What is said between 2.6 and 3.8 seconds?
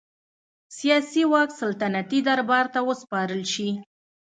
ته وسپارل شي.